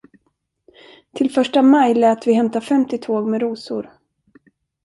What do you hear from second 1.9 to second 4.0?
lät vi hämta femtio tåg med rosor.